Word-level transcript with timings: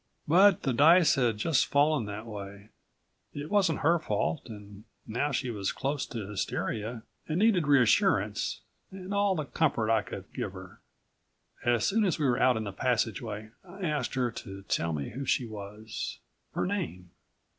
But 0.27 0.63
the 0.63 0.73
dice 0.73 1.13
had 1.13 1.37
just 1.37 1.67
fallen 1.67 2.05
that 2.07 2.25
way. 2.25 2.69
It 3.33 3.51
wasn't 3.51 3.81
her 3.81 3.99
fault 3.99 4.47
and 4.49 4.83
now 5.05 5.31
she 5.31 5.51
was 5.51 5.71
close 5.71 6.07
to 6.07 6.27
hysteria 6.27 7.03
and 7.27 7.37
needed 7.37 7.67
reassurance 7.67 8.61
and 8.89 9.13
all 9.13 9.35
the 9.35 9.45
comfort 9.45 9.91
I 9.91 10.01
could 10.01 10.25
give 10.33 10.53
her. 10.53 10.79
As 11.63 11.85
soon 11.85 12.03
as 12.03 12.17
we 12.17 12.25
were 12.25 12.41
out 12.41 12.57
in 12.57 12.63
the 12.63 12.73
passageway 12.73 13.51
I 13.63 13.81
asked 13.85 14.15
her 14.15 14.31
to 14.31 14.63
tell 14.63 14.91
me 14.91 15.11
who 15.11 15.23
she 15.23 15.45
was. 15.45 16.17
Her 16.55 16.65
name. 16.65 17.11